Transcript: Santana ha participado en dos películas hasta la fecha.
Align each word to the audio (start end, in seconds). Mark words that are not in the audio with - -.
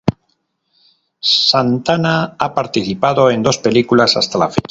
Santana 1.19 2.35
ha 2.39 2.55
participado 2.55 3.29
en 3.29 3.43
dos 3.43 3.59
películas 3.59 4.17
hasta 4.17 4.39
la 4.39 4.49
fecha. 4.49 4.59